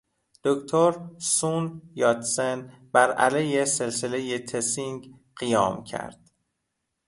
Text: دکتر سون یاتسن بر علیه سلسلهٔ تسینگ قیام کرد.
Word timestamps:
دکتر 0.45 0.91
سون 1.35 1.65
یاتسن 2.01 2.59
بر 2.93 3.09
علیه 3.25 3.65
سلسلهٔ 3.75 4.39
تسینگ 4.39 5.01
قیام 5.39 5.83
کرد. 5.89 6.19